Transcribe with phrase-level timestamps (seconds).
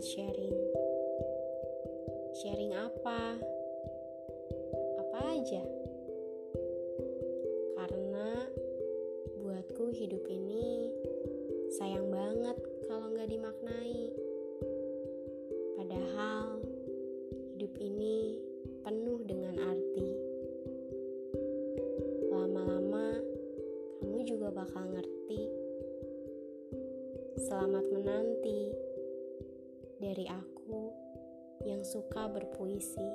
[0.00, 0.60] buat sharing.
[2.40, 3.36] Sharing apa?
[4.96, 5.60] Apa aja?
[7.76, 8.48] Karena
[9.44, 10.88] buatku hidup ini
[11.76, 12.56] sayang banget
[12.88, 14.08] kalau nggak dimaknai.
[15.76, 16.64] Padahal
[17.52, 18.40] hidup ini
[18.80, 20.10] penuh dengan arti.
[22.32, 23.20] Lama-lama
[24.00, 25.69] kamu juga bakal ngerti.
[27.38, 28.74] Selamat menanti
[30.02, 30.90] dari aku
[31.62, 33.06] yang suka berpuisi.